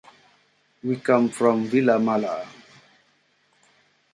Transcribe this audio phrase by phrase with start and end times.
[0.83, 2.47] We come from Vilamalla.